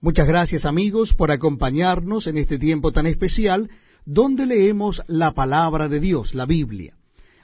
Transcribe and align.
Muchas 0.00 0.28
gracias 0.28 0.64
amigos 0.64 1.12
por 1.12 1.32
acompañarnos 1.32 2.28
en 2.28 2.38
este 2.38 2.56
tiempo 2.56 2.92
tan 2.92 3.08
especial 3.08 3.68
donde 4.04 4.46
leemos 4.46 5.02
la 5.08 5.34
palabra 5.34 5.88
de 5.88 5.98
Dios, 5.98 6.36
la 6.36 6.46
Biblia. 6.46 6.96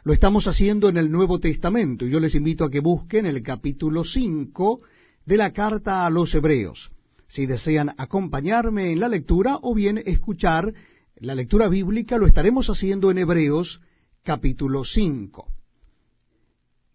Lo 0.04 0.12
estamos 0.12 0.46
haciendo 0.46 0.88
en 0.88 0.96
el 0.96 1.10
Nuevo 1.10 1.40
Testamento 1.40 2.06
y 2.06 2.10
yo 2.10 2.20
les 2.20 2.36
invito 2.36 2.62
a 2.62 2.70
que 2.70 2.78
busquen 2.78 3.26
el 3.26 3.42
capítulo 3.42 4.04
5 4.04 4.82
de 5.26 5.36
la 5.36 5.52
carta 5.52 6.06
a 6.06 6.10
los 6.10 6.32
Hebreos. 6.32 6.92
Si 7.26 7.46
desean 7.46 7.92
acompañarme 7.98 8.92
en 8.92 9.00
la 9.00 9.08
lectura 9.08 9.58
o 9.60 9.74
bien 9.74 10.00
escuchar 10.06 10.72
la 11.16 11.34
lectura 11.34 11.66
bíblica, 11.66 12.18
lo 12.18 12.26
estaremos 12.26 12.70
haciendo 12.70 13.10
en 13.10 13.18
Hebreos 13.18 13.80
capítulo 14.22 14.84
5. 14.84 15.48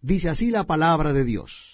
Dice 0.00 0.30
así 0.30 0.50
la 0.50 0.64
palabra 0.64 1.12
de 1.12 1.24
Dios. 1.24 1.69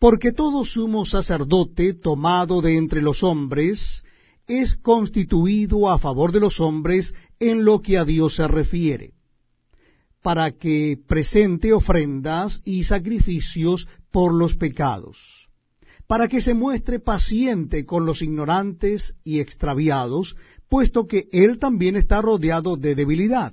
Porque 0.00 0.32
todo 0.32 0.64
sumo 0.64 1.04
sacerdote 1.04 1.92
tomado 1.92 2.62
de 2.62 2.78
entre 2.78 3.02
los 3.02 3.22
hombres 3.22 4.02
es 4.46 4.74
constituido 4.74 5.90
a 5.90 5.98
favor 5.98 6.32
de 6.32 6.40
los 6.40 6.58
hombres 6.58 7.14
en 7.38 7.66
lo 7.66 7.82
que 7.82 7.98
a 7.98 8.06
Dios 8.06 8.36
se 8.36 8.48
refiere, 8.48 9.12
para 10.22 10.52
que 10.52 10.98
presente 11.06 11.74
ofrendas 11.74 12.62
y 12.64 12.84
sacrificios 12.84 13.88
por 14.10 14.32
los 14.32 14.56
pecados, 14.56 15.18
para 16.06 16.28
que 16.28 16.40
se 16.40 16.54
muestre 16.54 16.98
paciente 16.98 17.84
con 17.84 18.06
los 18.06 18.22
ignorantes 18.22 19.16
y 19.22 19.40
extraviados, 19.40 20.34
puesto 20.70 21.06
que 21.06 21.28
él 21.30 21.58
también 21.58 21.96
está 21.96 22.22
rodeado 22.22 22.78
de 22.78 22.94
debilidad 22.94 23.52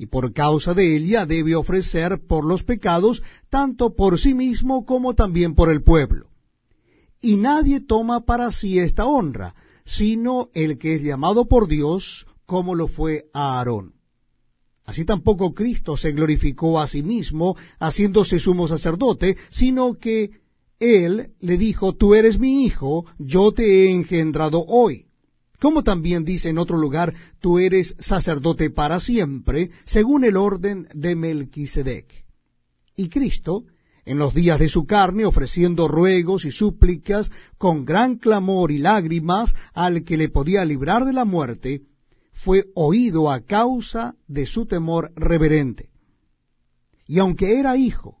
y 0.00 0.06
por 0.06 0.32
causa 0.32 0.72
de 0.72 0.96
ella 0.96 1.26
debe 1.26 1.54
ofrecer 1.54 2.26
por 2.26 2.46
los 2.46 2.62
pecados, 2.62 3.22
tanto 3.50 3.94
por 3.94 4.18
sí 4.18 4.32
mismo 4.32 4.86
como 4.86 5.14
también 5.14 5.54
por 5.54 5.70
el 5.70 5.82
pueblo. 5.82 6.30
Y 7.20 7.36
nadie 7.36 7.82
toma 7.82 8.24
para 8.24 8.50
sí 8.50 8.78
esta 8.78 9.04
honra, 9.04 9.54
sino 9.84 10.48
el 10.54 10.78
que 10.78 10.94
es 10.94 11.02
llamado 11.02 11.48
por 11.48 11.68
Dios, 11.68 12.26
como 12.46 12.74
lo 12.74 12.88
fue 12.88 13.26
Aarón. 13.34 13.92
Así 14.86 15.04
tampoco 15.04 15.52
Cristo 15.52 15.98
se 15.98 16.12
glorificó 16.12 16.80
a 16.80 16.86
sí 16.86 17.02
mismo, 17.02 17.54
haciéndose 17.78 18.38
sumo 18.38 18.68
sacerdote, 18.68 19.36
sino 19.50 19.98
que 19.98 20.30
él 20.78 21.32
le 21.40 21.58
dijo, 21.58 21.94
Tú 21.94 22.14
eres 22.14 22.38
mi 22.38 22.64
hijo, 22.64 23.04
yo 23.18 23.52
te 23.52 23.64
he 23.64 23.90
engendrado 23.90 24.64
hoy. 24.66 25.09
Como 25.60 25.84
también 25.84 26.24
dice 26.24 26.48
en 26.48 26.58
otro 26.58 26.78
lugar, 26.78 27.14
tú 27.38 27.58
eres 27.58 27.94
sacerdote 27.98 28.70
para 28.70 28.98
siempre, 28.98 29.70
según 29.84 30.24
el 30.24 30.36
orden 30.36 30.88
de 30.94 31.14
Melquisedec. 31.14 32.06
Y 32.96 33.10
Cristo, 33.10 33.64
en 34.06 34.18
los 34.18 34.34
días 34.34 34.58
de 34.58 34.70
su 34.70 34.86
carne, 34.86 35.26
ofreciendo 35.26 35.86
ruegos 35.86 36.46
y 36.46 36.50
súplicas 36.50 37.30
con 37.58 37.84
gran 37.84 38.16
clamor 38.16 38.70
y 38.70 38.78
lágrimas 38.78 39.54
al 39.74 40.02
que 40.02 40.16
le 40.16 40.30
podía 40.30 40.64
librar 40.64 41.04
de 41.04 41.12
la 41.12 41.26
muerte, 41.26 41.82
fue 42.32 42.64
oído 42.74 43.30
a 43.30 43.40
causa 43.40 44.14
de 44.26 44.46
su 44.46 44.64
temor 44.64 45.12
reverente. 45.14 45.90
Y 47.06 47.18
aunque 47.18 47.58
era 47.58 47.76
hijo, 47.76 48.16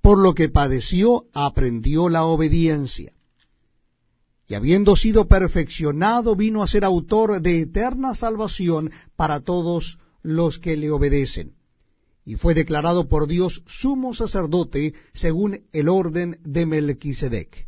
por 0.00 0.18
lo 0.18 0.34
que 0.34 0.48
padeció, 0.48 1.26
aprendió 1.34 2.08
la 2.08 2.24
obediencia 2.24 3.12
y 4.48 4.54
habiendo 4.54 4.94
sido 4.94 5.26
perfeccionado, 5.26 6.36
vino 6.36 6.62
a 6.62 6.68
ser 6.68 6.84
autor 6.84 7.40
de 7.40 7.62
eterna 7.62 8.14
salvación 8.14 8.90
para 9.16 9.40
todos 9.40 9.98
los 10.22 10.58
que 10.58 10.76
le 10.76 10.90
obedecen. 10.90 11.54
Y 12.24 12.36
fue 12.36 12.54
declarado 12.54 13.08
por 13.08 13.26
Dios 13.26 13.62
sumo 13.66 14.14
sacerdote 14.14 14.94
según 15.14 15.62
el 15.72 15.88
orden 15.88 16.38
de 16.44 16.66
Melquisedec. 16.66 17.66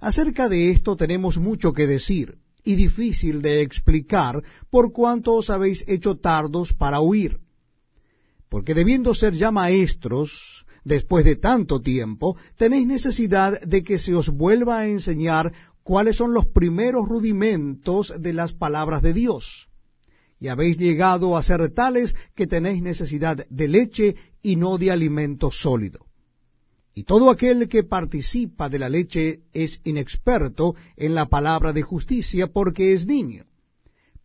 Acerca 0.00 0.48
de 0.48 0.70
esto 0.70 0.96
tenemos 0.96 1.38
mucho 1.38 1.72
que 1.72 1.86
decir 1.86 2.38
y 2.62 2.74
difícil 2.74 3.42
de 3.42 3.62
explicar 3.62 4.42
por 4.70 4.92
cuanto 4.92 5.34
os 5.34 5.50
habéis 5.50 5.84
hecho 5.86 6.16
tardos 6.16 6.72
para 6.72 7.00
huir. 7.00 7.40
Porque 8.48 8.74
debiendo 8.74 9.14
ser 9.14 9.34
ya 9.34 9.50
maestros, 9.50 10.64
después 10.84 11.24
de 11.24 11.36
tanto 11.36 11.80
tiempo, 11.80 12.36
tenéis 12.56 12.86
necesidad 12.86 13.60
de 13.62 13.82
que 13.82 13.98
se 13.98 14.14
os 14.14 14.28
vuelva 14.28 14.78
a 14.78 14.88
enseñar 14.88 15.52
cuáles 15.84 16.16
son 16.16 16.34
los 16.34 16.46
primeros 16.46 17.06
rudimentos 17.06 18.12
de 18.18 18.32
las 18.32 18.52
palabras 18.54 19.02
de 19.02 19.12
Dios. 19.12 19.68
Y 20.40 20.48
habéis 20.48 20.78
llegado 20.78 21.36
a 21.36 21.42
ser 21.42 21.70
tales 21.70 22.16
que 22.34 22.48
tenéis 22.48 22.82
necesidad 22.82 23.46
de 23.48 23.68
leche 23.68 24.16
y 24.42 24.56
no 24.56 24.78
de 24.78 24.90
alimento 24.90 25.52
sólido. 25.52 26.06
Y 26.94 27.04
todo 27.04 27.30
aquel 27.30 27.68
que 27.68 27.84
participa 27.84 28.68
de 28.68 28.78
la 28.78 28.88
leche 28.88 29.40
es 29.52 29.80
inexperto 29.84 30.74
en 30.96 31.14
la 31.14 31.26
palabra 31.26 31.72
de 31.72 31.82
justicia 31.82 32.46
porque 32.46 32.92
es 32.92 33.06
niño. 33.06 33.44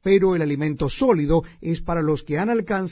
Pero 0.01 0.35
el 0.35 0.41
alimento 0.41 0.87
sólido 0.87 1.43
es 1.61 1.81
para 1.81 2.01
los 2.01 2.23
que 2.23 2.37
han 2.37 2.49
alcanzado 2.49 2.89